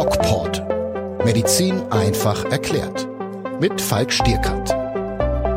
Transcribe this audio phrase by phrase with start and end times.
[0.00, 0.62] DocPort.
[1.26, 3.06] Medizin einfach erklärt.
[3.60, 4.70] Mit Falk Stierkant.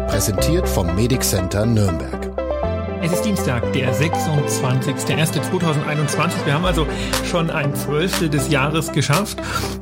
[0.10, 2.30] Präsentiert vom Medic Center Nürnberg.
[3.02, 6.32] Es ist Dienstag, der 26.01.2021.
[6.44, 6.86] Wir haben also
[7.24, 9.38] schon ein Zwölftel des Jahres geschafft.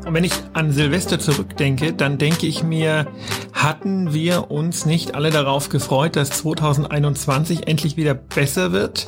[0.05, 3.07] Und wenn ich an Silvester zurückdenke, dann denke ich mir,
[3.53, 9.07] hatten wir uns nicht alle darauf gefreut, dass 2021 endlich wieder besser wird?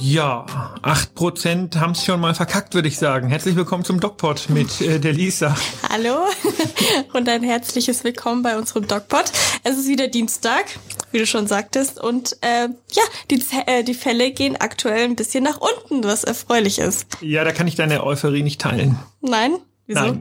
[0.00, 0.46] Ja,
[0.82, 3.28] acht Prozent haben es schon mal verkackt, würde ich sagen.
[3.28, 5.56] Herzlich willkommen zum DocPod mit äh, der Lisa.
[5.90, 6.18] Hallo
[7.14, 9.24] und ein herzliches Willkommen bei unserem DocPod.
[9.64, 10.66] Es ist wieder Dienstag,
[11.10, 12.00] wie du schon sagtest.
[12.00, 16.78] Und äh, ja, die, äh, die Fälle gehen aktuell ein bisschen nach unten, was erfreulich
[16.78, 17.06] ist.
[17.20, 18.98] Ja, da kann ich deine Euphorie nicht teilen.
[19.20, 19.56] Nein?
[19.86, 20.16] Wieso?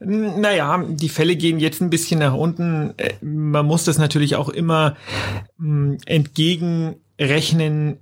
[0.00, 0.40] Nein.
[0.40, 2.92] Naja, die Fälle gehen jetzt ein bisschen nach unten.
[2.98, 4.96] Äh, man muss das natürlich auch immer
[5.56, 8.00] mh, entgegenrechnen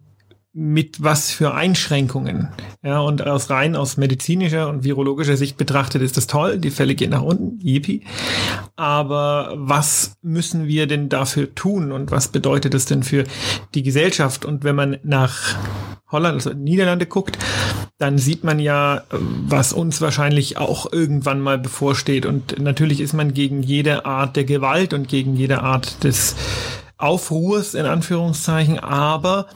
[0.55, 2.49] mit was für Einschränkungen.
[2.83, 6.59] Ja, und aus rein aus medizinischer und virologischer Sicht betrachtet ist das toll.
[6.59, 8.03] Die Fälle gehen nach unten, yippie.
[8.77, 13.25] Aber was müssen wir denn dafür tun und was bedeutet das denn für
[13.75, 14.45] die Gesellschaft?
[14.45, 15.57] Und wenn man nach
[16.11, 17.39] Holland, also Niederlande guckt,
[17.97, 22.27] dann sieht man ja, was uns wahrscheinlich auch irgendwann mal bevorsteht.
[22.27, 26.37] Und natürlich ist man gegen jede Art der Gewalt und gegen jede Art des
[26.99, 29.47] Aufruhrs in Anführungszeichen, aber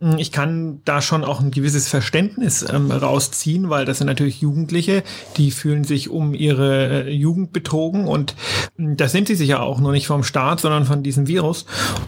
[0.00, 4.40] hm, ich kann da schon auch ein gewisses Verständnis ähm, rausziehen, weil das sind natürlich
[4.40, 5.02] Jugendliche,
[5.36, 8.32] die fühlen sich um ihre äh, Jugend betrogen und
[8.78, 11.66] äh, das sind sie sicher auch nur nicht vom Staat, sondern von diesem Virus.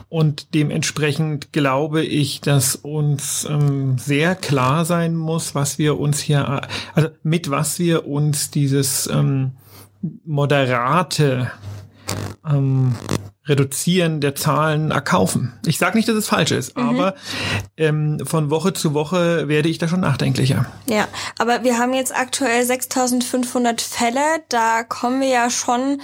[0.09, 6.63] Und dementsprechend glaube ich, dass uns ähm, sehr klar sein muss, was wir uns hier,
[6.95, 9.53] also mit was wir uns dieses ähm,
[10.25, 11.51] moderate
[12.49, 12.95] ähm,
[13.51, 15.53] Reduzieren der Zahlen erkaufen.
[15.67, 16.89] Ich sage nicht, dass es falsch ist, mhm.
[16.89, 17.15] aber
[17.77, 20.67] ähm, von Woche zu Woche werde ich da schon nachdenklicher.
[20.89, 24.21] Ja, aber wir haben jetzt aktuell 6.500 Fälle.
[24.49, 26.01] Da kommen wir ja schon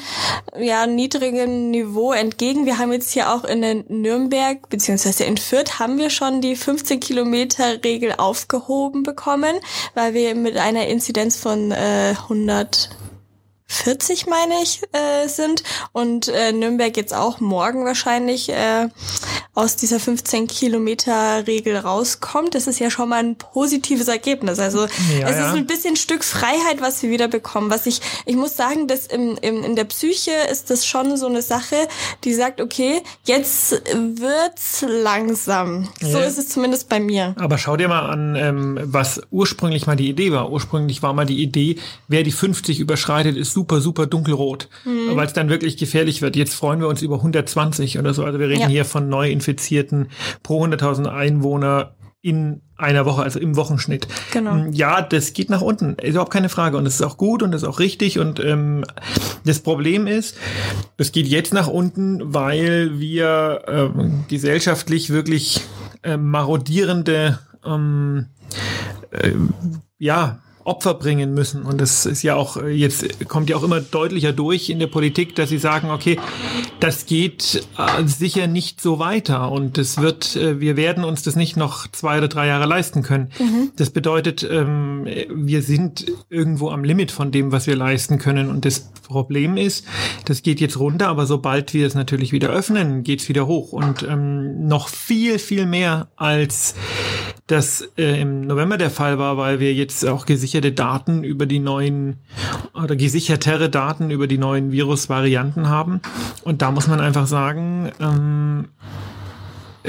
[0.58, 2.66] ja niedrigem Niveau entgegen.
[2.66, 7.00] Wir haben jetzt hier auch in Nürnberg beziehungsweise in Fürth haben wir schon die 15
[7.00, 9.56] Kilometer Regel aufgehoben bekommen,
[9.94, 12.90] weil wir mit einer Inzidenz von äh, 100
[13.68, 15.62] 40, meine ich, äh, sind.
[15.92, 18.88] Und äh, Nürnberg jetzt auch morgen wahrscheinlich äh,
[19.54, 22.54] aus dieser 15 Kilometer Regel rauskommt.
[22.54, 24.60] Das ist ja schon mal ein positives Ergebnis.
[24.60, 25.48] Also ja, es ja.
[25.48, 27.70] ist ein bisschen Stück Freiheit, was wir wieder bekommen.
[27.70, 31.26] Was ich, ich muss sagen, dass im, im, in der Psyche ist das schon so
[31.26, 31.76] eine Sache,
[32.22, 35.88] die sagt, okay, jetzt wird's langsam.
[36.02, 36.08] Ja.
[36.08, 37.34] So ist es zumindest bei mir.
[37.38, 40.52] Aber schau dir mal an, ähm, was ursprünglich mal die Idee war.
[40.52, 45.16] Ursprünglich war mal die Idee, wer die 50 überschreitet, ist super, super dunkelrot, mhm.
[45.16, 46.36] weil es dann wirklich gefährlich wird.
[46.36, 48.22] Jetzt freuen wir uns über 120 oder so.
[48.22, 48.68] Also wir reden ja.
[48.68, 50.08] hier von Neuinfizierten
[50.42, 54.08] pro 100.000 Einwohner in einer Woche, also im Wochenschnitt.
[54.30, 54.52] Genau.
[54.52, 56.76] Mm, ja, das geht nach unten, ist überhaupt keine Frage.
[56.76, 58.18] Und das ist auch gut und das ist auch richtig.
[58.18, 58.84] Und ähm,
[59.46, 60.36] das Problem ist,
[60.98, 65.62] das geht jetzt nach unten, weil wir ähm, gesellschaftlich wirklich
[66.02, 68.26] äh, marodierende ähm,
[69.12, 69.32] äh,
[69.96, 71.62] ja, Opfer bringen müssen.
[71.62, 74.88] Und das ist ja auch äh, jetzt kommt ja auch immer deutlicher durch in der
[74.88, 76.18] Politik, dass sie sagen, okay,
[76.80, 81.36] das geht äh, sicher nicht so weiter und es wird, äh, wir werden uns das
[81.36, 83.30] nicht noch zwei oder drei Jahre leisten können.
[83.38, 83.70] Mhm.
[83.76, 88.50] Das bedeutet, ähm, wir sind irgendwo am Limit von dem, was wir leisten können.
[88.50, 89.86] Und das Problem ist,
[90.24, 93.72] das geht jetzt runter, aber sobald wir es natürlich wieder öffnen, geht es wieder hoch
[93.72, 96.74] und ähm, noch viel, viel mehr als
[97.46, 101.60] das äh, im November der Fall war, weil wir jetzt auch gesicherte Daten über die
[101.60, 102.16] neuen
[102.74, 106.00] oder gesichertere Daten über die neuen Virusvarianten haben.
[106.42, 109.05] Und da muss man einfach sagen, ähm, äh,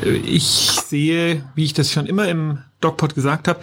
[0.04, 3.60] ich sehe, wie ich das schon immer im DocPod gesagt habe,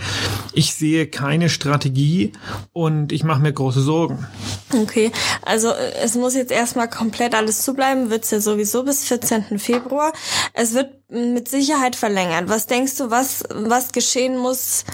[0.53, 2.33] ich sehe keine Strategie
[2.73, 4.27] und ich mache mir große Sorgen.
[4.73, 5.13] Okay,
[5.43, 9.59] also äh, es muss jetzt erstmal komplett alles zubleiben, wird's ja sowieso bis 14.
[9.59, 10.13] Februar.
[10.53, 12.49] Es wird mit Sicherheit verlängert.
[12.49, 14.85] Was denkst du, was, was geschehen muss,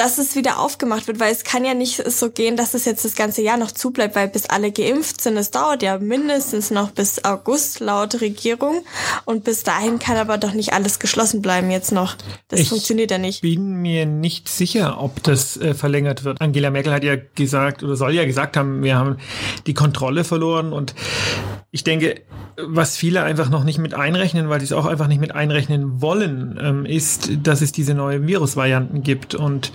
[0.00, 3.04] dass es wieder aufgemacht wird, weil es kann ja nicht so gehen, dass es jetzt
[3.04, 6.90] das ganze Jahr noch zubleibt, weil bis alle geimpft sind, es dauert ja mindestens noch
[6.90, 8.82] bis August laut Regierung
[9.26, 12.16] und bis dahin kann aber doch nicht alles geschlossen bleiben jetzt noch.
[12.48, 13.44] Das ich funktioniert ja nicht.
[13.44, 16.40] Ich bin mir nicht sicher, ob das äh, verlängert wird.
[16.40, 19.18] Angela Merkel hat ja gesagt oder soll ja gesagt haben, wir haben
[19.66, 20.94] die Kontrolle verloren und
[21.72, 22.22] ich denke,
[22.56, 26.00] was viele einfach noch nicht mit einrechnen, weil sie es auch einfach nicht mit einrechnen
[26.00, 29.36] wollen, ähm, ist, dass es diese neuen Virusvarianten gibt.
[29.36, 29.70] Und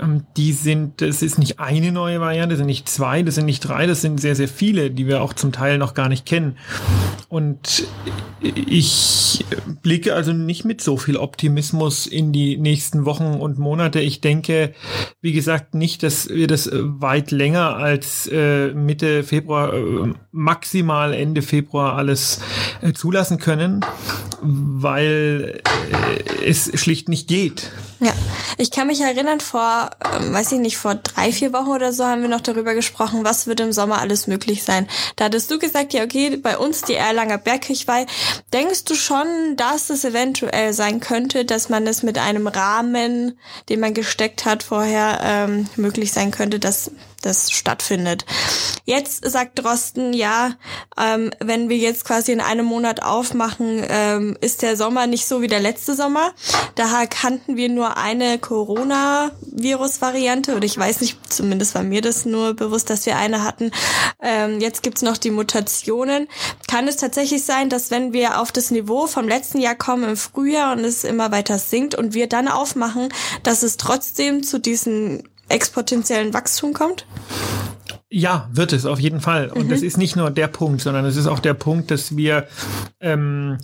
[0.00, 3.46] ähm, die sind, es ist nicht eine neue Variante, das sind nicht zwei, das sind
[3.46, 6.24] nicht drei, das sind sehr, sehr viele, die wir auch zum Teil noch gar nicht
[6.24, 6.56] kennen.
[7.28, 7.84] Und
[8.40, 9.44] ich
[9.82, 14.00] blicke also nicht mit so viel Optimismus in die nächsten Wochen und Monate.
[14.00, 14.72] Ich denke,
[15.20, 21.39] wie gesagt, nicht, dass wir das weit länger als äh, Mitte Februar, äh, maximal Ende
[21.42, 22.40] Februar alles
[22.82, 23.80] äh, zulassen können,
[24.42, 25.60] weil
[26.40, 27.70] äh, es schlicht nicht geht.
[28.02, 28.14] Ja,
[28.56, 32.06] ich kann mich erinnern, vor, äh, weiß ich nicht, vor drei, vier Wochen oder so
[32.06, 34.88] haben wir noch darüber gesprochen, was wird im Sommer alles möglich sein.
[35.16, 38.06] Da hattest du gesagt, ja, okay, bei uns die Erlanger Bergkirchweih.
[38.54, 39.26] Denkst du schon,
[39.56, 43.38] dass es eventuell sein könnte, dass man es mit einem Rahmen,
[43.68, 46.90] den man gesteckt hat vorher, ähm, möglich sein könnte, dass
[47.22, 48.24] das stattfindet.
[48.84, 50.52] Jetzt sagt Drosten, ja,
[50.98, 55.42] ähm, wenn wir jetzt quasi in einem Monat aufmachen, ähm, ist der Sommer nicht so
[55.42, 56.32] wie der letzte Sommer.
[56.74, 62.54] Daher kannten wir nur eine Corona-Virus-Variante oder ich weiß nicht, zumindest war mir das nur
[62.54, 63.70] bewusst, dass wir eine hatten.
[64.22, 66.28] Ähm, jetzt gibt's noch die Mutationen.
[66.68, 70.16] Kann es tatsächlich sein, dass wenn wir auf das Niveau vom letzten Jahr kommen im
[70.16, 73.08] Frühjahr und es immer weiter sinkt und wir dann aufmachen,
[73.42, 77.06] dass es trotzdem zu diesen exponentiellen Wachstum kommt?
[78.12, 79.50] Ja, wird es auf jeden Fall.
[79.50, 79.70] Und mhm.
[79.70, 82.48] das ist nicht nur der Punkt, sondern es ist auch der Punkt, dass wir,
[83.00, 83.58] ähm,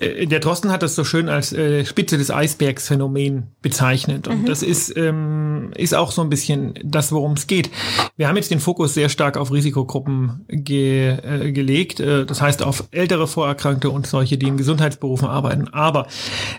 [0.00, 4.26] äh, der Drosten hat das so schön als äh, Spitze des Eisbergs Phänomen bezeichnet.
[4.26, 4.46] Und mhm.
[4.46, 7.70] das ist, ähm, ist auch so ein bisschen das, worum es geht.
[8.16, 12.00] Wir haben jetzt den Fokus sehr stark auf Risikogruppen ge, äh, gelegt.
[12.00, 15.68] Äh, das heißt auf ältere Vorerkrankte und solche, die in Gesundheitsberufen arbeiten.
[15.68, 16.06] Aber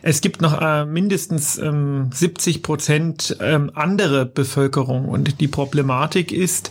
[0.03, 5.09] es gibt noch äh, mindestens ähm, 70 Prozent ähm, andere Bevölkerung.
[5.09, 6.69] Und die Problematik ist,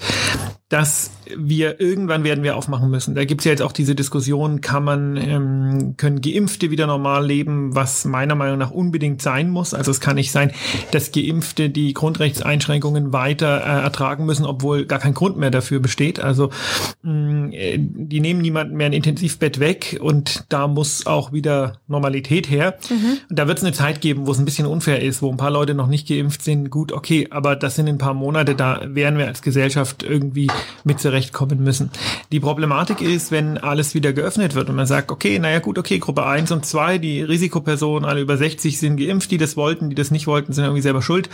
[0.71, 3.17] dass wir irgendwann werden wir aufmachen müssen.
[3.17, 7.27] Da gibt es ja jetzt auch diese Diskussion, kann man, ähm, können Geimpfte wieder normal
[7.27, 9.75] leben, was meiner Meinung nach unbedingt sein muss.
[9.75, 10.53] Also es kann nicht sein,
[10.93, 16.21] dass Geimpfte die Grundrechtseinschränkungen weiter äh, ertragen müssen, obwohl gar kein Grund mehr dafür besteht.
[16.21, 16.51] Also
[17.03, 21.79] mh, mm, äh, die nehmen niemanden mehr ein Intensivbett weg und da muss auch wieder
[21.89, 22.77] Normalität her.
[22.89, 23.19] Mhm.
[23.29, 25.37] Und da wird es eine Zeit geben, wo es ein bisschen unfair ist, wo ein
[25.37, 26.71] paar Leute noch nicht geimpft sind.
[26.71, 30.49] Gut, okay, aber das sind ein paar Monate, da werden wir als Gesellschaft irgendwie
[30.85, 31.91] mit zurechtkommen müssen.
[32.33, 35.99] Die Problematik ist, wenn alles wieder geöffnet wird und man sagt, okay, naja gut, okay,
[35.99, 39.97] Gruppe 1 und 2, die Risikopersonen, alle über 60 sind geimpft, die das wollten, die
[39.97, 41.29] das nicht wollten, sind irgendwie selber schuld.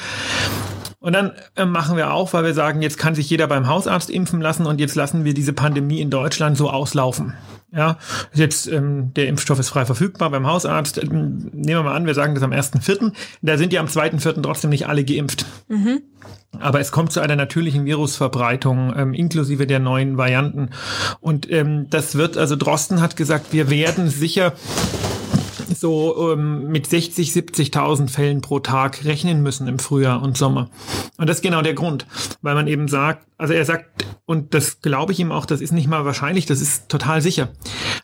[0.98, 4.10] Und dann äh, machen wir auf, weil wir sagen, jetzt kann sich jeder beim Hausarzt
[4.10, 7.34] impfen lassen und jetzt lassen wir diese Pandemie in Deutschland so auslaufen.
[7.72, 7.98] Ja,
[8.32, 11.02] jetzt ähm, der Impfstoff ist frei verfügbar beim Hausarzt.
[11.02, 13.12] Ähm, nehmen wir mal an, wir sagen das am 1.4.
[13.42, 14.42] Da sind ja am 2.4.
[14.42, 15.44] trotzdem nicht alle geimpft.
[15.68, 16.02] Mhm.
[16.58, 20.70] Aber es kommt zu einer natürlichen Virusverbreitung ähm, inklusive der neuen Varianten.
[21.20, 24.54] Und ähm, das wird, also Drosten hat gesagt, wir werden sicher
[25.80, 30.70] so ähm, mit 60, 70.000 Fällen pro Tag rechnen müssen im Frühjahr und Sommer.
[31.16, 32.06] Und das ist genau der Grund,
[32.42, 35.72] weil man eben sagt, also er sagt, und das glaube ich ihm auch, das ist
[35.72, 37.48] nicht mal wahrscheinlich, das ist total sicher,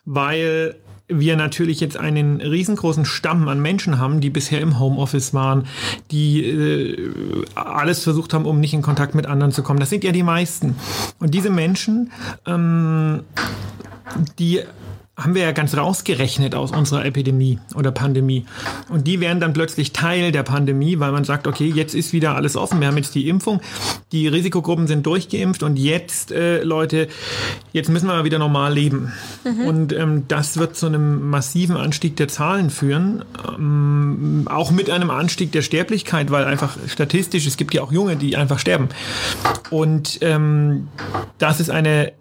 [0.05, 0.75] weil
[1.07, 5.67] wir natürlich jetzt einen riesengroßen Stamm an Menschen haben, die bisher im Homeoffice waren,
[6.11, 7.11] die äh,
[7.55, 9.79] alles versucht haben, um nicht in Kontakt mit anderen zu kommen.
[9.79, 10.75] Das sind ja die meisten.
[11.19, 12.11] Und diese Menschen,
[12.45, 13.23] ähm,
[14.39, 14.61] die
[15.15, 18.45] haben wir ja ganz rausgerechnet aus unserer Epidemie oder Pandemie.
[18.89, 22.35] Und die wären dann plötzlich Teil der Pandemie, weil man sagt, okay, jetzt ist wieder
[22.35, 23.61] alles offen, wir haben jetzt die Impfung,
[24.11, 27.09] die Risikogruppen sind durchgeimpft und jetzt, äh, Leute,
[27.73, 29.13] jetzt müssen wir mal wieder normal leben.
[29.43, 29.67] Mhm.
[29.67, 33.23] Und ähm, das wird zu einem massiven Anstieg der Zahlen führen,
[33.55, 38.15] ähm, auch mit einem Anstieg der Sterblichkeit, weil einfach statistisch, es gibt ja auch Junge,
[38.15, 38.89] die einfach sterben.
[39.69, 40.87] Und ähm,
[41.37, 42.13] das ist eine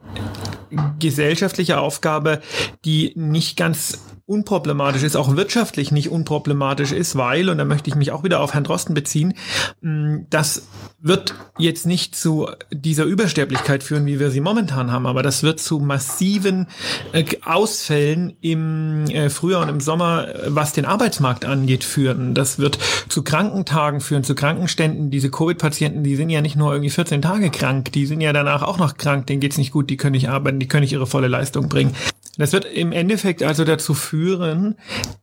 [0.99, 2.41] gesellschaftliche Aufgabe,
[2.85, 7.97] die nicht ganz unproblematisch ist, auch wirtschaftlich nicht unproblematisch ist, weil, und da möchte ich
[7.97, 9.35] mich auch wieder auf Herrn Drosten beziehen,
[9.81, 10.63] mm, das
[11.01, 15.59] wird jetzt nicht zu dieser Übersterblichkeit führen, wie wir sie momentan haben, aber das wird
[15.59, 16.69] zu massiven
[17.13, 22.35] äh, Ausfällen im äh, Frühjahr und im Sommer, äh, was den Arbeitsmarkt angeht, führen.
[22.35, 25.11] Das wird zu Krankentagen führen, zu Krankenständen.
[25.11, 28.63] Diese Covid-Patienten, die sind ja nicht nur irgendwie 14 Tage krank, die sind ja danach
[28.63, 31.07] auch noch krank, denen geht's nicht gut, die können nicht arbeiten, die können nicht ihre
[31.07, 31.95] volle Leistung bringen.
[32.39, 34.77] Das wird im Endeffekt also dazu führen,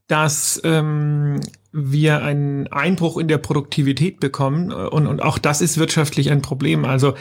[0.08, 1.40] dass ähm,
[1.72, 6.86] wir einen Einbruch in der Produktivität bekommen und, und auch das ist wirtschaftlich ein Problem.
[6.86, 7.16] Also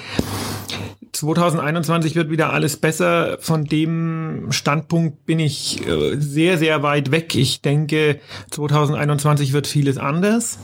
[1.12, 3.38] 2021 wird wieder alles besser.
[3.40, 7.34] Von dem Standpunkt bin ich äh, sehr, sehr weit weg.
[7.34, 10.58] Ich denke, 2021 wird vieles anders.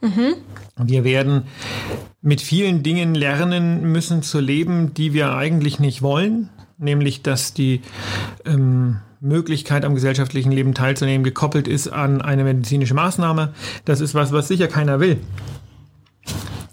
[0.00, 0.34] Mhm.
[0.82, 1.44] Wir werden
[2.22, 6.48] mit vielen Dingen lernen müssen zu leben, die wir eigentlich nicht wollen
[6.80, 7.82] nämlich dass die
[8.44, 13.52] ähm, Möglichkeit am gesellschaftlichen Leben teilzunehmen gekoppelt ist an eine medizinische Maßnahme.
[13.84, 15.18] Das ist was, was sicher keiner will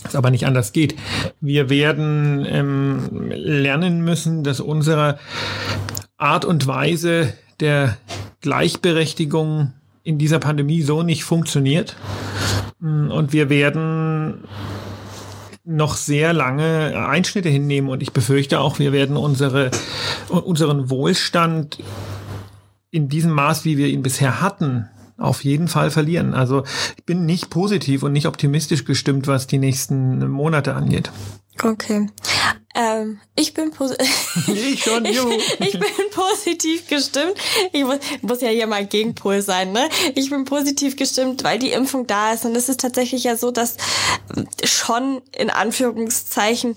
[0.07, 0.95] es aber nicht anders geht.
[1.41, 5.19] Wir werden ähm, lernen müssen, dass unsere
[6.17, 7.97] Art und Weise der
[8.41, 9.73] Gleichberechtigung
[10.03, 11.97] in dieser Pandemie so nicht funktioniert.
[12.79, 14.43] Und wir werden
[15.67, 19.69] noch sehr lange Einschnitte hinnehmen und ich befürchte auch, wir werden unsere,
[20.29, 21.79] unseren Wohlstand
[22.89, 26.33] in diesem Maß, wie wir ihn bisher hatten, auf jeden Fall verlieren.
[26.33, 26.63] Also
[26.95, 31.11] ich bin nicht positiv und nicht optimistisch gestimmt, was die nächsten Monate angeht.
[31.61, 32.07] Okay.
[32.79, 34.47] Ähm, ich bin positiv.
[34.47, 35.19] ich schon, ich,
[35.59, 37.33] ich, bin positiv gestimmt.
[37.73, 39.89] Ich muss, muss ja hier mal Gegenpol sein, ne?
[40.13, 42.45] Ich bin positiv gestimmt, weil die Impfung da ist.
[42.45, 43.77] Und es ist tatsächlich ja so, dass
[44.63, 46.75] schon in Anführungszeichen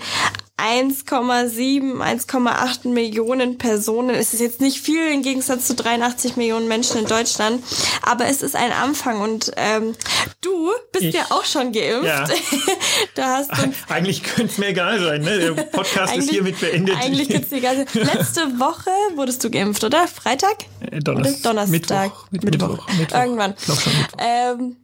[0.61, 4.11] 1,7, 1,8 Millionen Personen.
[4.11, 7.63] Es ist jetzt nicht viel im Gegensatz zu 83 Millionen Menschen in Deutschland,
[8.03, 9.95] aber es ist ein Anfang und ähm,
[10.41, 12.07] du bist ich, ja auch schon geimpft.
[12.07, 12.25] Ja.
[13.15, 15.39] du hast uns eigentlich könnte es mir egal sein, ne?
[15.39, 16.97] Der Podcast ist hiermit beendet.
[16.97, 17.87] Eigentlich könnte es egal sein.
[17.95, 20.07] Letzte Woche wurdest du geimpft, oder?
[20.09, 20.57] Freitag?
[20.81, 21.43] Äh, Donnerstag.
[21.43, 21.71] Donnerstag.
[21.71, 22.31] Mittwoch.
[22.31, 22.51] Mittwoch.
[22.51, 22.99] Mittwoch.
[22.99, 23.19] Mittwoch.
[23.19, 23.51] Irgendwann.
[23.51, 23.83] Mittwoch.
[24.19, 24.77] Ähm,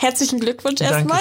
[0.00, 1.20] Herzlichen Glückwunsch erstmal.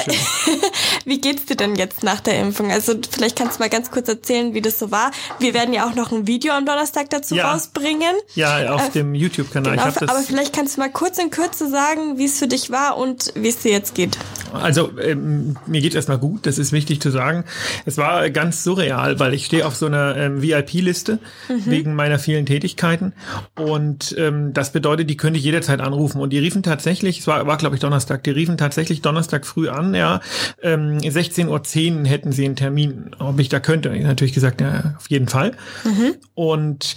[1.06, 2.72] Wie geht's dir denn jetzt nach der Impfung?
[2.72, 5.12] Also vielleicht kannst du mal ganz kurz erzählen, wie das so war.
[5.38, 7.52] Wir werden ja auch noch ein Video am Donnerstag dazu ja.
[7.52, 8.16] rausbringen.
[8.36, 9.76] Ja, auf äh, dem YouTube-Kanal.
[9.76, 12.96] Genau, aber vielleicht kannst du mal kurz in Kürze sagen, wie es für dich war
[12.98, 14.18] und wie es dir jetzt geht.
[14.54, 17.44] Also ähm, mir geht erstmal gut, das ist wichtig zu sagen.
[17.86, 21.20] Es war ganz surreal, weil ich stehe auf so einer ähm, VIP-Liste
[21.50, 21.66] mhm.
[21.66, 23.12] wegen meiner vielen Tätigkeiten
[23.58, 27.46] und ähm, das bedeutet, die könnte ich jederzeit anrufen und die riefen tatsächlich, es war,
[27.46, 30.22] war glaube ich Donnerstag, die riefen tatsächlich tatsächlich Donnerstag früh an, ja.
[30.62, 31.48] Ähm, 16.10
[32.02, 33.90] Uhr hätten sie einen Termin, ob ich da könnte.
[33.90, 35.54] Ich natürlich gesagt, ja, auf jeden Fall.
[35.84, 36.16] Mhm.
[36.36, 36.96] Und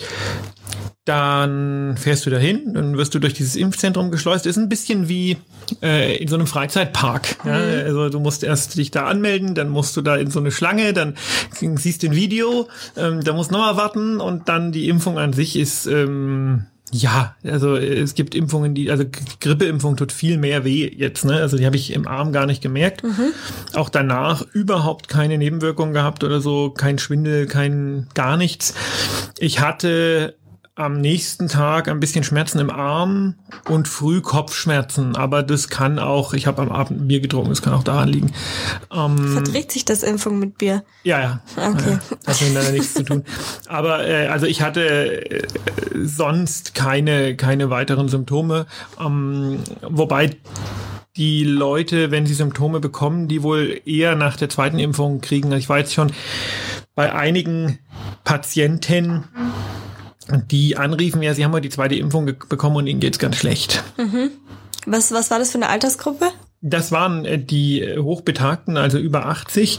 [1.05, 4.47] dann fährst du dahin, dann wirst du durch dieses Impfzentrum geschleust.
[4.47, 5.39] Ist ein bisschen wie
[5.83, 7.39] äh, in so einem Freizeitpark.
[7.45, 7.59] Ja?
[7.59, 7.87] Mhm.
[7.87, 10.93] Also du musst erst dich da anmelden, dann musst du da in so eine Schlange,
[10.93, 11.17] dann
[11.51, 15.33] siehst du ein Video, ähm, da musst du nochmal warten und dann die Impfung an
[15.33, 19.05] sich ist ähm, ja, also es gibt Impfungen, die, also
[19.41, 21.37] Grippeimpfung tut viel mehr weh jetzt, ne?
[21.37, 23.03] Also die habe ich im Arm gar nicht gemerkt.
[23.03, 23.33] Mhm.
[23.73, 28.75] Auch danach überhaupt keine Nebenwirkungen gehabt oder so, kein Schwindel, kein gar nichts.
[29.39, 30.37] Ich hatte
[30.75, 33.35] am nächsten Tag ein bisschen Schmerzen im Arm
[33.69, 35.17] und früh Kopfschmerzen.
[35.17, 38.09] Aber das kann auch, ich habe am Abend ein Bier getrunken, das kann auch daran
[38.09, 38.33] liegen.
[38.91, 40.83] Ähm, Verträgt sich das Impfung mit Bier?
[41.03, 41.41] Ja, ja.
[41.57, 41.99] Okay.
[42.11, 43.25] Ja, hat mit leider nichts zu tun.
[43.69, 45.47] Aber äh, also ich hatte äh,
[46.03, 48.67] sonst keine, keine weiteren Symptome.
[48.99, 50.31] Ähm, wobei
[51.17, 55.53] die Leute, wenn sie Symptome bekommen, die wohl eher nach der zweiten Impfung kriegen.
[55.53, 56.11] Ich war jetzt schon
[56.95, 57.79] bei einigen
[58.25, 59.25] Patienten,
[60.51, 63.83] die anriefen, ja, sie haben ja die zweite Impfung bekommen und ihnen geht's ganz schlecht.
[63.97, 64.31] Mhm.
[64.87, 66.27] Was, was war das für eine Altersgruppe?
[66.61, 69.79] Das waren äh, die Hochbetagten, also über 80.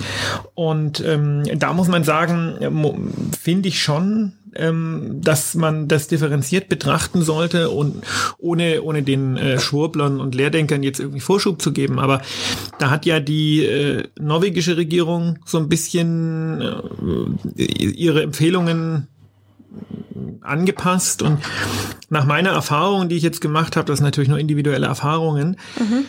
[0.54, 3.00] Und ähm, da muss man sagen,
[3.40, 8.04] finde ich schon, ähm, dass man das differenziert betrachten sollte und
[8.38, 12.00] ohne, ohne den äh, Schwurblern und Lehrdenkern jetzt irgendwie Vorschub zu geben.
[12.00, 12.22] Aber
[12.80, 16.62] da hat ja die äh, norwegische Regierung so ein bisschen
[17.56, 19.08] äh, ihre Empfehlungen
[20.42, 21.40] angepasst und
[22.10, 26.06] nach meiner Erfahrung, die ich jetzt gemacht habe, das sind natürlich nur individuelle Erfahrungen, mhm.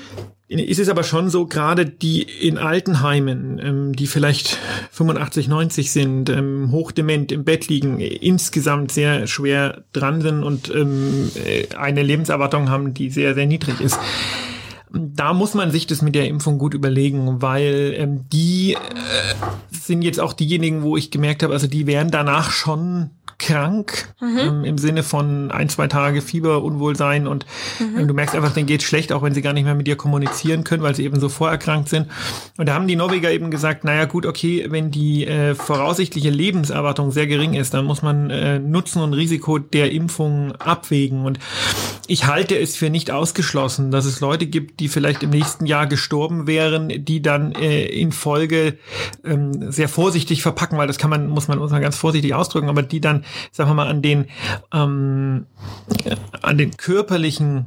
[0.48, 4.58] ist es aber schon so, gerade die in Altenheimen, ähm, die vielleicht
[4.90, 11.30] 85, 90 sind, ähm, hochdement im Bett liegen, insgesamt sehr schwer dran sind und ähm,
[11.44, 13.98] äh, eine Lebenserwartung haben, die sehr, sehr niedrig ist
[14.94, 18.78] da muss man sich das mit der Impfung gut überlegen, weil ähm, die äh,
[19.70, 24.38] sind jetzt auch diejenigen, wo ich gemerkt habe, also die wären danach schon krank mhm.
[24.38, 27.46] ähm, im Sinne von ein, zwei Tage Fieber, Unwohlsein und
[27.78, 27.98] mhm.
[27.98, 29.96] ähm, du merkst einfach, denen geht schlecht, auch wenn sie gar nicht mehr mit dir
[29.96, 32.08] kommunizieren können, weil sie eben so vorerkrankt sind.
[32.58, 37.10] Und da haben die Norweger eben gesagt, naja gut, okay, wenn die äh, voraussichtliche Lebenserwartung
[37.10, 41.24] sehr gering ist, dann muss man äh, Nutzen und Risiko der Impfung abwägen.
[41.24, 41.38] Und
[42.06, 45.86] ich halte es für nicht ausgeschlossen, dass es Leute gibt, die vielleicht im nächsten Jahr
[45.86, 48.78] gestorben wären, die dann äh, in Folge
[49.24, 52.68] ähm, sehr vorsichtig verpacken, weil das kann man, muss man, muss man ganz vorsichtig ausdrücken,
[52.68, 54.26] aber die dann sagen wir mal, an den,
[54.72, 55.46] ähm,
[56.42, 57.66] an den körperlichen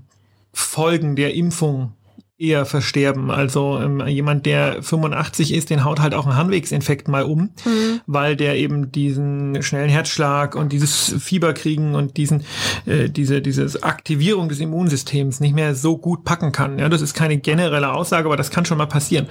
[0.53, 1.93] Folgen der Impfung
[2.37, 3.31] eher versterben.
[3.31, 8.01] Also ähm, jemand, der 85 ist, den haut halt auch ein Harnwegsinfekt mal um, mhm.
[8.05, 12.43] weil der eben diesen schnellen Herzschlag und dieses Fieber kriegen und diesen
[12.85, 16.77] äh, diese diese Aktivierung des Immunsystems nicht mehr so gut packen kann.
[16.77, 19.27] Ja, das ist keine generelle Aussage, aber das kann schon mal passieren.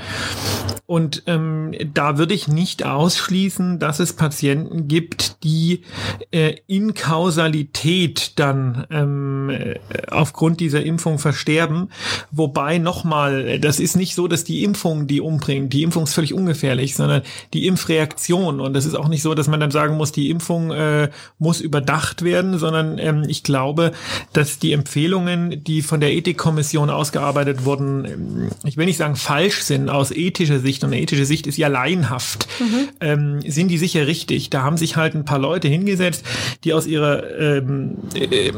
[0.87, 5.83] Und ähm, da würde ich nicht ausschließen, dass es Patienten gibt, die
[6.31, 9.75] äh, in Kausalität dann ähm, äh,
[10.09, 11.91] aufgrund dieser Impfung versterben.
[12.31, 15.73] Wobei nochmal, das ist nicht so, dass die Impfung die umbringt.
[15.73, 18.61] Die Impfung ist völlig ungefährlich, sondern die Impfreaktion.
[18.61, 21.61] Und das ist auch nicht so, dass man dann sagen muss, die Impfung äh, muss
[21.61, 23.91] überdacht werden, sondern ähm, ich glaube,
[24.33, 29.63] dass die Empfehlungen, die von der Ethikkommission ausgearbeitet wurden, ähm, ich will nicht sagen falsch
[29.63, 32.89] sind aus ethischer Sicht, und eine ethische Sicht ist ja laienhaft, mhm.
[33.01, 34.51] ähm, sind die sicher richtig.
[34.51, 36.25] Da haben sich halt ein paar Leute hingesetzt,
[36.65, 38.53] die aus ihrer ähm, äh,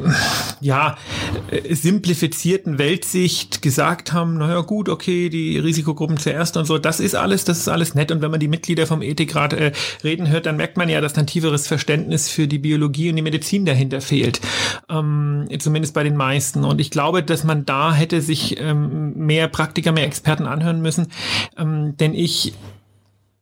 [0.61, 0.97] ja
[1.71, 7.45] simplifizierten Weltsicht gesagt haben, naja gut, okay, die Risikogruppen zuerst und so, das ist alles,
[7.45, 8.11] das ist alles nett.
[8.11, 9.73] Und wenn man die Mitglieder vom Ethikrat äh,
[10.03, 13.23] reden hört, dann merkt man ja, dass dann tieferes Verständnis für die Biologie und die
[13.23, 14.41] Medizin dahinter fehlt.
[14.89, 16.65] Ähm, zumindest bei den meisten.
[16.65, 21.09] Und ich glaube, dass man da hätte sich ähm, mehr Praktiker, mehr Experten anhören müssen.
[21.57, 22.55] Ähm, denn ich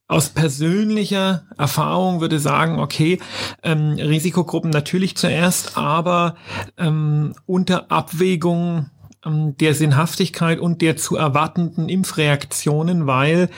[0.08, 3.18] aus persönlicher Erfahrung würde sagen, okay,
[3.62, 6.37] ähm, Risikogruppen natürlich zuerst, aber
[6.78, 8.90] ähm, unter Abwägung
[9.25, 13.50] ähm, der Sinnhaftigkeit und der zu erwartenden Impfreaktionen, weil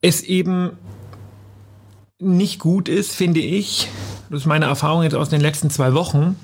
[0.00, 0.72] es eben
[2.18, 3.88] nicht gut ist, finde ich,
[4.30, 6.36] das ist meine Erfahrung jetzt aus den letzten zwei Wochen,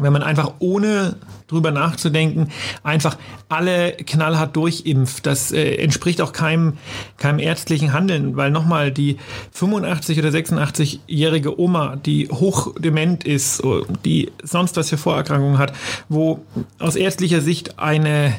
[0.00, 2.48] wenn man einfach ohne drüber nachzudenken,
[2.82, 3.16] einfach
[3.48, 5.24] alle knallhart durchimpft.
[5.24, 6.78] Das äh, entspricht auch keinem,
[7.16, 9.18] keinem ärztlichen Handeln, weil nochmal die
[9.52, 13.62] 85 oder 86-jährige Oma, die hochdement ist,
[14.04, 15.72] die sonst was für Vorerkrankungen hat,
[16.08, 16.44] wo
[16.80, 18.34] aus ärztlicher Sicht eine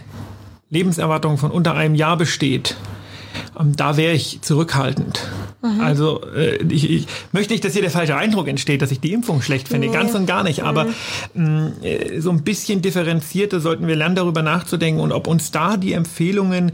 [0.69, 2.75] Lebenserwartung von unter einem Jahr besteht,
[3.63, 5.27] da wäre ich zurückhaltend.
[5.61, 5.81] Mhm.
[5.81, 9.13] Also äh, ich, ich möchte nicht, dass hier der falsche Eindruck entsteht, dass ich die
[9.13, 9.93] Impfung schlecht finde, nee.
[9.93, 10.63] ganz und gar nicht.
[10.63, 10.87] Aber
[11.33, 11.73] mhm.
[12.19, 16.69] so ein bisschen differenzierter sollten wir lernen, darüber nachzudenken und ob uns da die Empfehlungen
[16.69, 16.73] äh,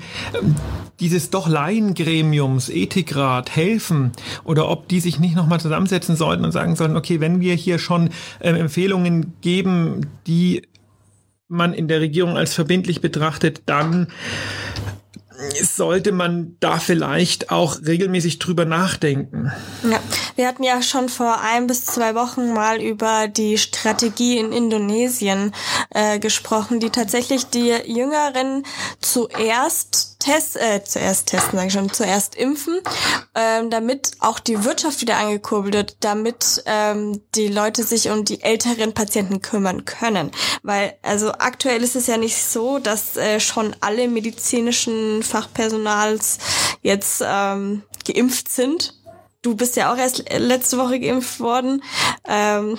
[1.00, 4.12] dieses doch Laiengremiums, Ethikrat helfen
[4.44, 7.80] oder ob die sich nicht nochmal zusammensetzen sollten und sagen sollten, okay, wenn wir hier
[7.80, 8.10] schon
[8.40, 10.64] äh, Empfehlungen geben, die
[11.48, 14.08] man in der Regierung als verbindlich betrachtet, dann
[15.62, 19.52] sollte man da vielleicht auch regelmäßig drüber nachdenken.
[19.84, 20.00] Ja,
[20.36, 25.54] wir hatten ja schon vor ein bis zwei Wochen mal über die Strategie in Indonesien
[25.90, 28.64] äh, gesprochen, die tatsächlich die Jüngeren
[29.00, 32.80] zuerst Test, äh, zuerst testen, sage ich schon, zuerst impfen,
[33.36, 38.42] ähm, damit auch die Wirtschaft wieder angekurbelt wird, damit ähm, die Leute sich um die
[38.42, 40.32] älteren Patienten kümmern können.
[40.64, 46.38] Weil, also aktuell ist es ja nicht so, dass äh, schon alle medizinischen Fachpersonals
[46.82, 49.01] jetzt ähm, geimpft sind
[49.44, 51.82] Du bist ja auch erst letzte Woche geimpft worden.
[52.30, 52.78] Ähm,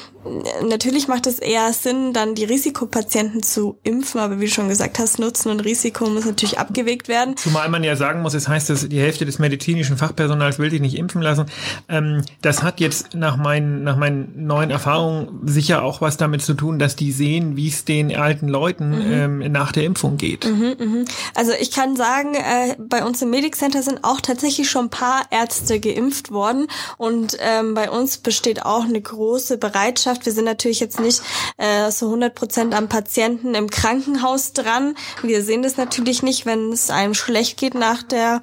[0.64, 5.01] natürlich macht es eher Sinn, dann die Risikopatienten zu impfen, aber wie du schon gesagt
[5.01, 7.37] hast, Nutzen und Risiko muss natürlich abgewegt werden.
[7.37, 10.81] Zumal man ja sagen muss, es heißt, dass die Hälfte des medizinischen Fachpersonals will sich
[10.81, 11.46] nicht impfen lassen.
[11.88, 16.55] Ähm, das hat jetzt nach meinen, nach meinen neuen Erfahrungen sicher auch was damit zu
[16.55, 19.12] tun, dass die sehen, wie es den alten Leuten mhm.
[19.42, 20.44] ähm, nach der Impfung geht.
[20.44, 21.05] Mhm, mh.
[21.35, 24.90] Also ich kann sagen, äh, bei uns im Medic Center sind auch tatsächlich schon ein
[24.90, 26.69] paar Ärzte geimpft worden worden.
[26.97, 30.27] Und ähm, bei uns besteht auch eine große Bereitschaft.
[30.27, 31.23] Wir sind natürlich jetzt nicht
[31.57, 34.95] äh, so 100 Prozent am Patienten im Krankenhaus dran.
[35.23, 38.43] Wir sehen das natürlich nicht, wenn es einem schlecht geht nach der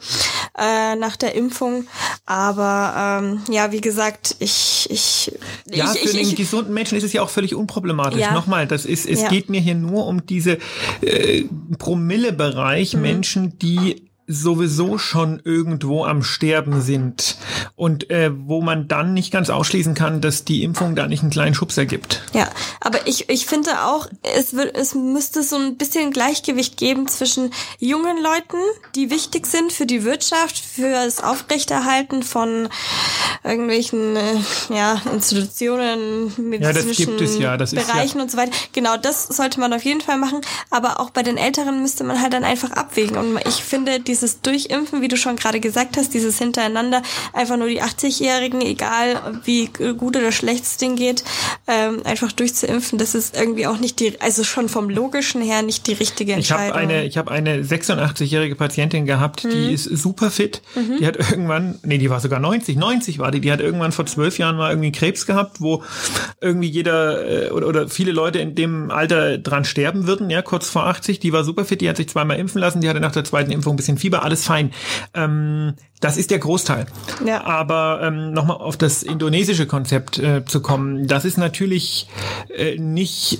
[0.57, 1.87] äh, nach der Impfung.
[2.25, 5.31] Aber ähm, ja, wie gesagt, ich ich
[5.69, 8.19] ja ich, für ich, den gesunden Menschen ist es ja auch völlig unproblematisch.
[8.19, 8.33] Ja.
[8.33, 9.29] Nochmal, das ist es ja.
[9.29, 10.57] geht mir hier nur um diese
[11.01, 11.43] äh,
[11.77, 13.01] Promillebereich mhm.
[13.01, 17.35] Menschen, die sowieso schon irgendwo am Sterben sind
[17.75, 21.31] und äh, wo man dann nicht ganz ausschließen kann, dass die Impfung da nicht einen
[21.31, 22.21] kleinen Schubser gibt.
[22.33, 22.47] Ja,
[22.79, 27.49] aber ich, ich finde auch, es, wird, es müsste so ein bisschen Gleichgewicht geben zwischen
[27.79, 28.57] jungen Leuten,
[28.93, 32.69] die wichtig sind für die Wirtschaft, für das Aufrechterhalten von
[33.43, 34.35] irgendwelchen äh,
[34.69, 37.65] ja, Institutionen, medizinischen ja, ja.
[37.65, 38.23] Bereichen ja.
[38.23, 38.51] und so weiter.
[38.73, 42.21] Genau, das sollte man auf jeden Fall machen, aber auch bei den Älteren müsste man
[42.21, 45.97] halt dann einfach abwägen und ich finde, die dieses Durchimpfen, wie du schon gerade gesagt
[45.97, 47.01] hast, dieses hintereinander,
[47.33, 51.23] einfach nur die 80-Jährigen, egal wie gut oder schlecht es denen geht,
[51.67, 55.87] ähm, einfach durchzuimpfen, das ist irgendwie auch nicht die, also schon vom logischen her nicht
[55.87, 56.65] die richtige Entscheidung.
[56.65, 59.51] Ich habe eine, ich habe eine 86-jährige Patientin gehabt, mhm.
[59.51, 60.61] die ist super fit.
[60.75, 60.97] Mhm.
[60.99, 64.05] Die hat irgendwann, nee, die war sogar 90, 90 war die, die hat irgendwann vor
[64.05, 65.83] zwölf Jahren mal irgendwie Krebs gehabt, wo
[66.41, 70.69] irgendwie jeder äh, oder, oder viele Leute in dem Alter dran sterben würden, ja, kurz
[70.69, 71.19] vor 80.
[71.19, 73.51] Die war super fit, die hat sich zweimal impfen lassen, die hatte nach der zweiten
[73.51, 74.71] Impfung ein bisschen Fieber Fieber, alles fein.
[75.13, 76.87] Ähm, das ist der Großteil.
[77.25, 77.43] Ja.
[77.43, 82.07] Aber ähm, nochmal auf das indonesische Konzept äh, zu kommen, das ist natürlich
[82.55, 83.39] äh, nicht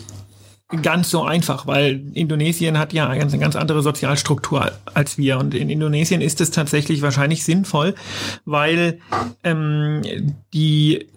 [0.83, 5.39] ganz so einfach, weil Indonesien hat ja eine ganz andere Sozialstruktur als wir.
[5.39, 7.95] Und in Indonesien ist es tatsächlich wahrscheinlich sinnvoll,
[8.45, 8.99] weil
[9.43, 10.03] ähm,
[10.53, 11.07] die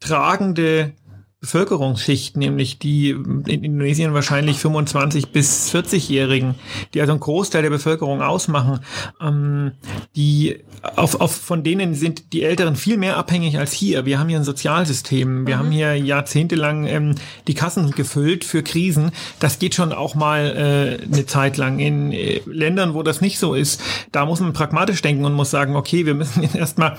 [0.00, 0.92] tragende
[1.40, 6.56] Bevölkerungsschicht, nämlich die in Indonesien wahrscheinlich 25 bis 40-Jährigen,
[6.92, 8.80] die also einen Großteil der Bevölkerung ausmachen,
[9.20, 9.70] ähm,
[10.16, 10.64] die
[10.96, 14.04] auf, auf, von denen sind die Älteren viel mehr abhängig als hier.
[14.04, 15.58] Wir haben hier ein Sozialsystem, wir mhm.
[15.60, 17.14] haben hier jahrzehntelang ähm,
[17.46, 19.12] die Kassen gefüllt für Krisen.
[19.38, 21.78] Das geht schon auch mal äh, eine Zeit lang.
[21.78, 25.52] In äh, Ländern, wo das nicht so ist, da muss man pragmatisch denken und muss
[25.52, 26.96] sagen, okay, wir müssen jetzt erstmal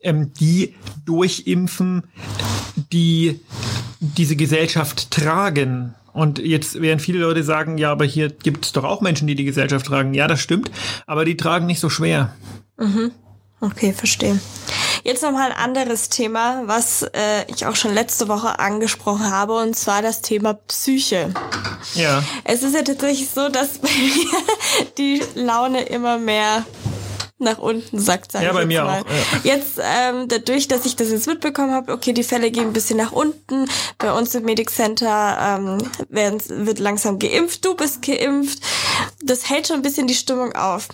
[0.00, 2.04] ähm, die durchimpfen,
[2.90, 3.40] die
[4.02, 5.94] diese Gesellschaft tragen.
[6.12, 9.34] Und jetzt werden viele Leute sagen, ja, aber hier gibt es doch auch Menschen, die
[9.34, 10.12] die Gesellschaft tragen.
[10.12, 10.70] Ja, das stimmt,
[11.06, 12.34] aber die tragen nicht so schwer.
[12.76, 13.12] Mhm.
[13.60, 14.38] Okay, verstehe.
[15.04, 19.76] Jetzt nochmal ein anderes Thema, was äh, ich auch schon letzte Woche angesprochen habe, und
[19.76, 21.32] zwar das Thema Psyche.
[21.94, 22.22] Ja.
[22.44, 26.66] Es ist ja tatsächlich so, dass bei mir die Laune immer mehr
[27.42, 29.00] nach unten sackt, sag ja, ich bei mir mal.
[29.00, 29.06] auch.
[29.44, 29.54] Ja.
[29.54, 32.96] Jetzt ähm, dadurch, dass ich das jetzt mitbekommen habe, okay, die Fälle gehen ein bisschen
[32.96, 33.68] nach unten.
[33.98, 35.78] Bei uns im Medic Center ähm,
[36.08, 37.64] werden, wird langsam geimpft.
[37.64, 38.60] Du bist geimpft.
[39.22, 40.88] Das hält schon ein bisschen die Stimmung auf.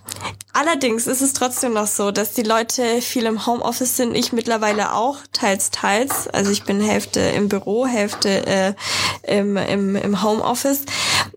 [0.58, 4.16] Allerdings ist es trotzdem noch so, dass die Leute viel im Homeoffice sind.
[4.16, 6.26] Ich mittlerweile auch, teils, teils.
[6.26, 8.74] Also ich bin Hälfte im Büro, Hälfte äh,
[9.22, 10.80] im, im, im Homeoffice.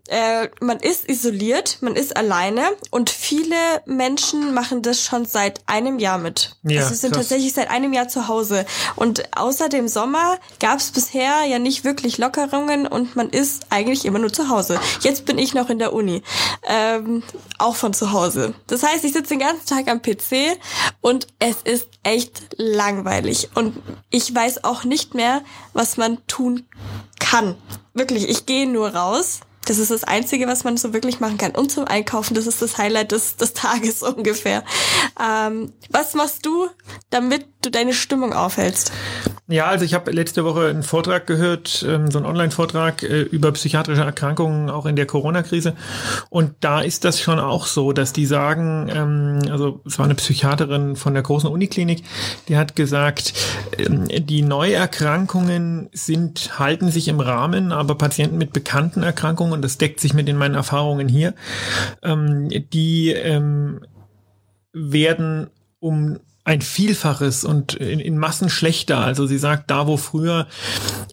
[0.08, 3.54] Äh, man ist isoliert, man ist alleine und viele
[3.86, 6.56] Menschen machen das schon seit einem Jahr mit.
[6.64, 7.28] Ja, also sind krass.
[7.28, 8.66] tatsächlich seit einem Jahr zu Hause.
[8.96, 14.04] Und außer dem Sommer gab es bisher ja nicht wirklich Lockerungen und man ist eigentlich
[14.04, 14.80] immer nur zu Hause.
[15.02, 16.24] Jetzt bin ich noch in der Uni,
[16.68, 17.22] ähm,
[17.58, 18.54] auch von zu Hause.
[18.66, 20.58] Das heißt, ich sitze den ganzen Tag am PC
[21.00, 23.50] und es ist echt langweilig.
[23.54, 23.76] Und
[24.10, 26.66] ich weiß auch nicht mehr, was man tun
[27.18, 27.56] kann.
[27.94, 31.52] Wirklich, ich gehe nur raus das ist das Einzige, was man so wirklich machen kann.
[31.52, 34.64] Und zum Einkaufen, das ist das Highlight des, des Tages ungefähr.
[35.20, 36.68] Ähm, was machst du,
[37.10, 38.92] damit du deine Stimmung aufhältst?
[39.48, 43.52] Ja, also ich habe letzte Woche einen Vortrag gehört, ähm, so einen Online-Vortrag äh, über
[43.52, 45.74] psychiatrische Erkrankungen auch in der Corona-Krise.
[46.30, 50.14] Und da ist das schon auch so, dass die sagen, ähm, also es war eine
[50.14, 52.02] Psychiaterin von der großen Uniklinik,
[52.48, 53.34] die hat gesagt,
[53.78, 59.78] ähm, die Neuerkrankungen sind, halten sich im Rahmen, aber Patienten mit bekannten Erkrankungen, und das
[59.78, 61.34] deckt sich mit in meinen Erfahrungen hier,
[62.02, 63.80] ähm, die ähm,
[64.72, 68.98] werden um ein Vielfaches und in, in Massen schlechter.
[68.98, 70.48] Also sie sagt, da wo früher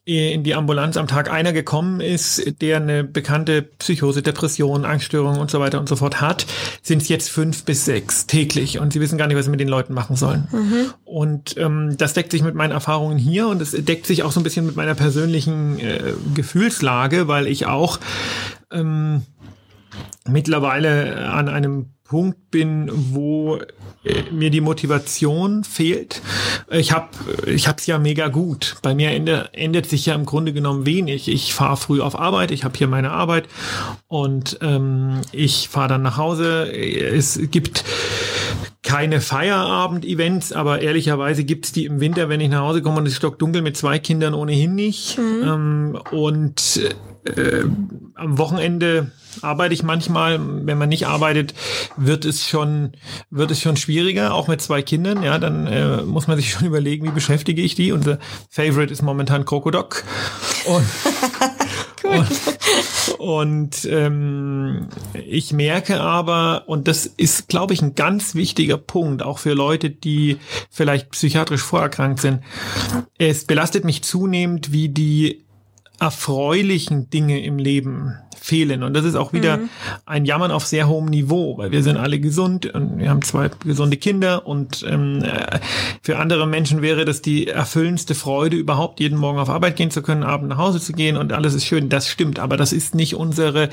[0.04, 5.52] in die Ambulanz am Tag einer gekommen ist, der eine bekannte Psychose, Depression, Angststörung und
[5.52, 6.48] so weiter und so fort hat,
[6.82, 9.60] sind es jetzt fünf bis sechs täglich und sie wissen gar nicht, was sie mit
[9.60, 10.48] den Leuten machen sollen.
[10.52, 10.94] Mhm.
[11.06, 14.40] Und ähm, das deckt sich mit meinen Erfahrungen hier und es deckt sich auch so
[14.40, 18.00] ein bisschen mit meiner persönlichen äh, Gefühlslage, weil ich auch
[18.72, 19.22] ähm,
[20.28, 23.58] mittlerweile an einem Punkt bin, wo
[24.04, 26.24] äh, mir die Motivation fehlt.
[26.72, 27.10] Ich habe
[27.46, 28.78] ich hab's ja mega gut.
[28.82, 31.28] Bei mir ende, ändert sich ja im Grunde genommen wenig.
[31.28, 33.48] Ich fahre früh auf Arbeit, ich habe hier meine Arbeit
[34.08, 36.72] und ähm, ich fahre dann nach Hause.
[36.74, 37.84] Es gibt
[38.82, 43.12] keine Feierabend-Events, aber ehrlicherweise gibt's die im Winter, wenn ich nach Hause komme und es
[43.12, 45.20] ist stockdunkel mit zwei Kindern ohnehin nicht.
[45.20, 45.44] Mhm.
[45.44, 46.96] Ähm, und
[47.26, 47.66] äh,
[48.20, 50.40] am Wochenende arbeite ich manchmal.
[50.66, 51.54] Wenn man nicht arbeitet,
[51.98, 52.92] wird es schon,
[53.30, 55.24] wird es schon schwieriger, auch mit zwei Kindern.
[55.24, 57.92] Ja, dann äh, muss man sich schon überlegen, wie beschäftige ich die.
[57.92, 60.04] Unser Favorite ist momentan Krokodok.
[60.66, 60.86] Und,
[62.04, 62.26] cool.
[63.18, 69.24] und, und ähm, ich merke aber, und das ist, glaube ich, ein ganz wichtiger Punkt,
[69.24, 70.38] auch für Leute, die
[70.70, 72.42] vielleicht psychiatrisch vorerkrankt sind.
[73.18, 75.44] Es belastet mich zunehmend, wie die
[76.00, 78.84] erfreulichen Dinge im Leben fehlen.
[78.84, 79.70] Und das ist auch wieder mhm.
[80.06, 83.50] ein Jammern auf sehr hohem Niveau, weil wir sind alle gesund und wir haben zwei
[83.66, 85.60] gesunde Kinder und ähm, äh,
[86.02, 90.02] für andere Menschen wäre das die erfüllendste Freude, überhaupt jeden Morgen auf Arbeit gehen zu
[90.02, 91.90] können, abend nach Hause zu gehen und alles ist schön.
[91.90, 93.70] Das stimmt, aber das ist nicht unsere,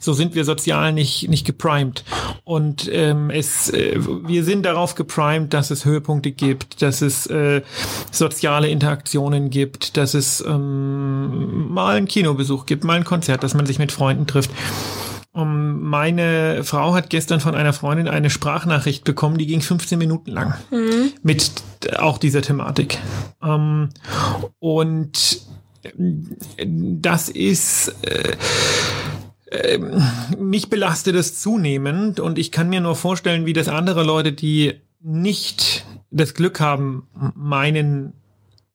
[0.00, 2.04] so sind wir sozial nicht, nicht geprimed.
[2.44, 7.62] Und ähm, es, äh, wir sind darauf geprimed, dass es Höhepunkte gibt, dass es äh,
[8.10, 13.66] soziale Interaktionen gibt, dass es ähm, mal einen Kinobesuch gibt, mal ein Konzert, dass man
[13.66, 14.50] sich mit Freunden Freunden trifft.
[15.32, 20.30] Um, meine Frau hat gestern von einer Freundin eine Sprachnachricht bekommen, die ging 15 Minuten
[20.30, 21.12] lang mhm.
[21.22, 21.50] mit
[21.98, 22.98] auch dieser Thematik.
[23.40, 23.88] Um,
[24.60, 25.40] und
[26.64, 28.36] das ist äh,
[29.50, 29.78] äh,
[30.38, 34.74] mich belastet es zunehmend und ich kann mir nur vorstellen, wie das andere Leute, die
[35.00, 38.12] nicht das Glück haben, meinen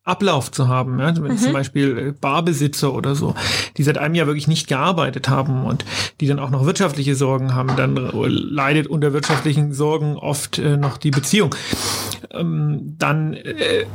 [0.04, 1.00] Ablauf zu haben.
[1.00, 1.12] Ja?
[1.12, 1.38] Mhm.
[1.38, 3.36] zum Beispiel äh, Barbesitzer oder so,
[3.78, 5.86] die seit einem Jahr wirklich nicht gearbeitet haben und
[6.20, 10.98] die dann auch noch wirtschaftliche Sorgen haben, dann leidet unter wirtschaftlichen Sorgen oft äh, noch
[10.98, 11.54] die Beziehung.
[12.32, 13.86] Ähm, dann äh,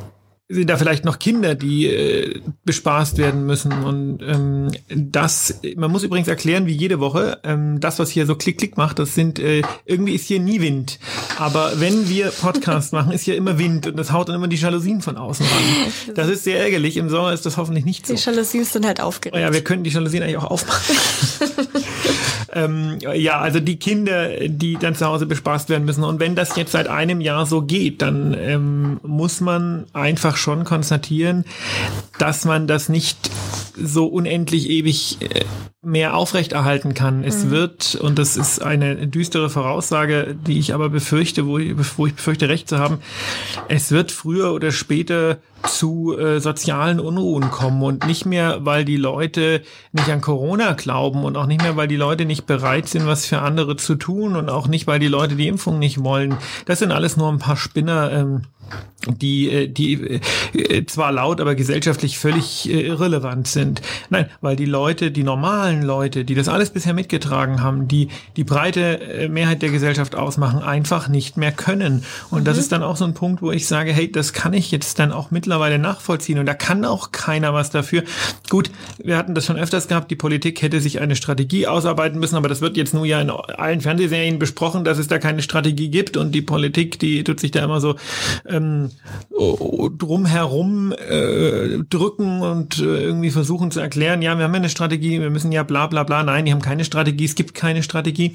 [0.48, 3.72] sind da vielleicht noch Kinder, die äh, bespaßt werden müssen.
[3.72, 8.36] Und ähm, das, man muss übrigens erklären, wie jede Woche, ähm, das, was hier so
[8.36, 11.00] klick-klick macht, das sind, äh, irgendwie ist hier nie Wind.
[11.38, 14.56] Aber wenn wir Podcast machen, ist hier immer Wind und das haut dann immer die
[14.56, 15.62] Jalousien von außen ran.
[16.14, 16.96] Das ist sehr ärgerlich.
[16.96, 18.14] Im Sommer ist das hoffentlich nicht so.
[18.14, 19.36] Die Jalousien sind halt aufgeregt.
[19.36, 20.96] Oh ja, wir können die Jalousien eigentlich auch aufmachen.
[22.56, 26.04] ähm, ja, also die Kinder, die dann zu Hause bespaßt werden müssen.
[26.04, 30.64] Und wenn das jetzt seit einem Jahr so geht, dann ähm, muss man einfach schon
[30.64, 31.44] konstatieren,
[32.18, 33.30] dass man das nicht
[33.76, 35.44] so unendlich ewig äh,
[35.86, 37.22] mehr aufrechterhalten kann.
[37.22, 37.50] Es mhm.
[37.50, 42.14] wird, und das ist eine düstere Voraussage, die ich aber befürchte, wo ich, wo ich
[42.14, 42.98] befürchte, recht zu haben,
[43.68, 48.96] es wird früher oder später zu äh, sozialen Unruhen kommen und nicht mehr, weil die
[48.96, 53.06] Leute nicht an Corona glauben und auch nicht mehr, weil die Leute nicht bereit sind,
[53.06, 56.36] was für andere zu tun und auch nicht, weil die Leute die Impfung nicht wollen.
[56.66, 58.12] Das sind alles nur ein paar Spinner.
[58.12, 58.42] Ähm,
[59.06, 60.20] die, äh, die
[60.54, 63.82] äh, zwar laut, aber gesellschaftlich völlig äh, irrelevant sind.
[64.10, 68.44] Nein, weil die Leute, die normalen Leute, die das alles bisher mitgetragen haben, die die
[68.44, 72.04] breite Mehrheit der Gesellschaft ausmachen, einfach nicht mehr können.
[72.30, 72.44] Und mhm.
[72.44, 74.98] das ist dann auch so ein Punkt, wo ich sage, hey, das kann ich jetzt
[74.98, 76.38] dann auch mittlerweile nachvollziehen.
[76.38, 78.02] Und da kann auch keiner was dafür.
[78.50, 78.70] Gut,
[79.02, 82.48] wir hatten das schon öfters gehabt, die Politik hätte sich eine Strategie ausarbeiten müssen, aber
[82.48, 86.16] das wird jetzt nur ja in allen Fernsehserien besprochen, dass es da keine Strategie gibt
[86.16, 87.96] und die Politik, die tut sich da immer so
[88.56, 88.90] ähm,
[89.98, 95.20] drumherum äh, drücken und äh, irgendwie versuchen zu erklären, ja, wir haben ja eine Strategie,
[95.20, 96.22] wir müssen ja bla bla bla.
[96.22, 98.34] Nein, die haben keine Strategie, es gibt keine Strategie.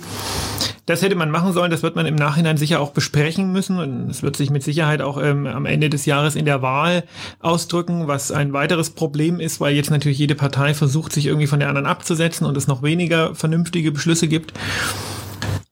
[0.86, 4.10] Das hätte man machen sollen, das wird man im Nachhinein sicher auch besprechen müssen und
[4.10, 7.04] es wird sich mit Sicherheit auch ähm, am Ende des Jahres in der Wahl
[7.40, 11.60] ausdrücken, was ein weiteres Problem ist, weil jetzt natürlich jede Partei versucht, sich irgendwie von
[11.60, 14.54] der anderen abzusetzen und es noch weniger vernünftige Beschlüsse gibt.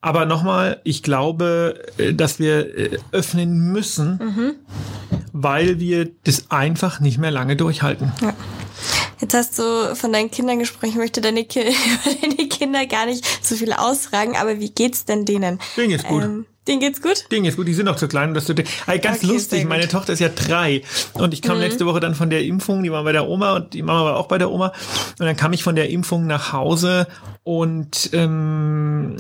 [0.02, 4.56] Aber nochmal, ich glaube, äh, dass wir äh, öffnen müssen, mhm.
[5.34, 8.12] weil wir das einfach nicht mehr lange durchhalten.
[8.22, 8.34] Ja.
[9.20, 10.90] Jetzt hast du von deinen Kindern gesprochen.
[10.90, 11.64] Ich möchte deine, Ki
[12.22, 15.60] deine Kinder gar nicht so viel ausfragen, aber wie geht's denn denen?
[15.76, 16.24] Denen ist gut.
[16.24, 17.26] Ähm, denen geht's gut?
[17.32, 18.34] Denen geht's gut, die sind noch zu klein.
[18.34, 21.64] dass du, also ganz okay, lustig, meine Tochter ist ja drei und ich kam mhm.
[21.64, 24.18] letzte Woche dann von der Impfung, die war bei der Oma und die Mama war
[24.18, 24.72] auch bei der Oma
[25.20, 27.08] und dann kam ich von der Impfung nach Hause
[27.44, 29.18] und ähm,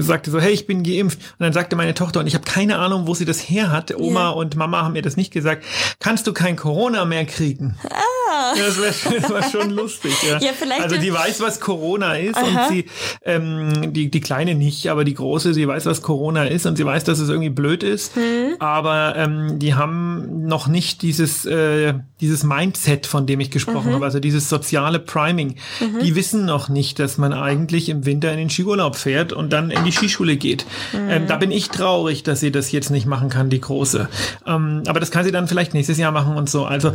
[0.00, 1.18] sagte so, hey, ich bin geimpft.
[1.18, 3.96] Und dann sagte meine Tochter, und ich habe keine Ahnung, wo sie das her hat,
[3.96, 4.28] Oma ja.
[4.30, 5.64] und Mama haben mir das nicht gesagt,
[5.98, 7.76] kannst du kein Corona mehr kriegen?
[7.88, 8.19] Ah.
[8.56, 10.12] Das, wär, das war schon lustig.
[10.28, 10.38] Ja.
[10.38, 12.44] ja vielleicht also die weiß, was Corona ist Aha.
[12.46, 12.86] und sie,
[13.24, 16.84] ähm, die, die Kleine nicht, aber die Große, sie weiß, was Corona ist und sie
[16.84, 18.14] weiß, dass es irgendwie blöd ist.
[18.16, 18.56] Hm.
[18.58, 23.94] Aber ähm, die haben noch nicht dieses, äh, dieses Mindset, von dem ich gesprochen mhm.
[23.94, 25.56] habe, also dieses soziale Priming.
[25.80, 26.00] Mhm.
[26.02, 29.70] Die wissen noch nicht, dass man eigentlich im Winter in den Skiurlaub fährt und dann
[29.70, 30.66] in die Skischule geht.
[30.92, 31.08] Mhm.
[31.08, 34.08] Ähm, da bin ich traurig, dass sie das jetzt nicht machen kann, die Große.
[34.46, 36.64] Ähm, aber das kann sie dann vielleicht nächstes Jahr machen und so.
[36.64, 36.92] Also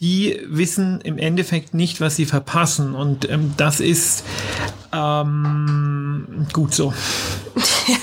[0.00, 2.94] die wissen im Endeffekt nicht, was sie verpassen.
[2.94, 4.24] Und ähm, das ist
[4.92, 6.92] ähm, gut so.
[7.86, 7.96] Ja,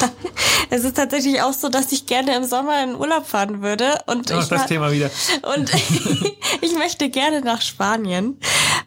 [0.70, 3.98] es ist tatsächlich auch so, dass ich gerne im Sommer in Urlaub fahren würde.
[4.06, 5.10] Und Ach, ich das Thema wieder.
[5.56, 5.72] Und
[6.62, 8.38] ich möchte gerne nach Spanien.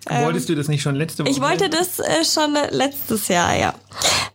[0.06, 1.32] Wolltest ähm, du das nicht schon letzte Woche?
[1.32, 3.74] Ich wollte das äh, schon letztes Jahr, ja.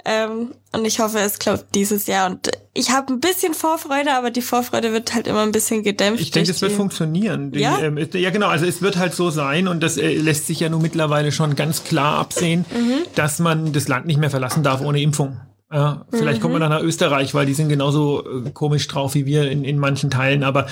[0.05, 2.29] Ähm, und ich hoffe, es klappt dieses Jahr.
[2.29, 6.21] Und ich habe ein bisschen Vorfreude, aber die Vorfreude wird halt immer ein bisschen gedämpft.
[6.21, 7.51] Ich denke, es wird funktionieren.
[7.51, 7.79] Die, ja?
[7.79, 8.47] Ähm, ja, genau.
[8.47, 11.55] Also es wird halt so sein und das äh, lässt sich ja nun mittlerweile schon
[11.55, 13.03] ganz klar absehen, mhm.
[13.15, 15.39] dass man das Land nicht mehr verlassen darf ohne Impfung.
[15.73, 16.41] Ja, vielleicht mhm.
[16.41, 19.63] kommt man dann nach Österreich, weil die sind genauso äh, komisch drauf wie wir in,
[19.63, 20.43] in manchen Teilen.
[20.43, 20.67] Aber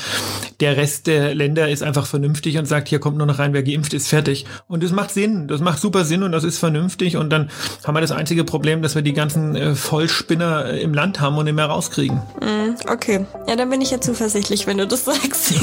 [0.59, 3.63] der Rest der Länder ist einfach vernünftig und sagt, hier kommt nur noch rein, wer
[3.63, 4.45] geimpft ist, fertig.
[4.67, 5.47] Und das macht Sinn.
[5.47, 7.17] Das macht super Sinn und das ist vernünftig.
[7.17, 7.49] Und dann
[7.83, 11.39] haben wir das einzige Problem, dass wir die ganzen äh, Vollspinner äh, im Land haben
[11.39, 12.21] und nicht mehr rauskriegen.
[12.39, 13.25] Mhm, okay.
[13.47, 15.55] Ja, dann bin ich ja zuversichtlich, wenn du das sagst.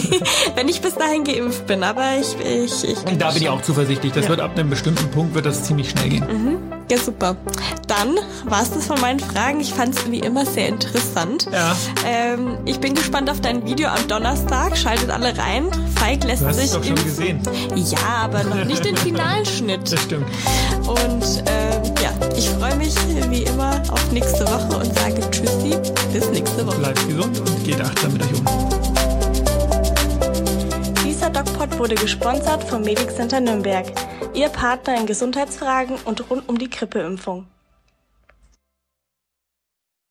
[0.56, 1.84] wenn ich bis dahin geimpft bin.
[1.84, 2.98] Aber ich, ich, ich.
[3.16, 4.12] Da bin ich auch zuversichtlich.
[4.12, 4.30] Das ja.
[4.30, 6.24] wird ab einem bestimmten Punkt wird das ziemlich schnell gehen.
[6.28, 6.79] Mhm.
[6.90, 7.36] Ja, super.
[7.86, 9.60] Dann war es das von meinen Fragen.
[9.60, 11.46] Ich fand es wie immer sehr interessant.
[11.52, 11.76] Ja.
[12.04, 14.76] Ähm, ich bin gespannt auf dein Video am Donnerstag.
[14.76, 15.66] Schaltet alle rein.
[15.94, 16.64] Feig lässt du hast sich.
[16.64, 17.40] Es doch schon gesehen.
[17.76, 19.92] Ja, aber noch nicht den Finalschnitt.
[19.92, 20.26] Das stimmt.
[20.88, 22.94] Und ähm, ja, ich freue mich
[23.28, 25.76] wie immer auf nächste Woche und sage Tschüssi.
[26.12, 26.78] Bis nächste Woche.
[26.78, 28.99] Bleibt gesund und geht achtsam mit euch um.
[31.80, 33.86] Wurde gesponsert vom Medic Center Nürnberg.
[34.34, 37.46] Ihr Partner in Gesundheitsfragen und rund um die Grippeimpfung.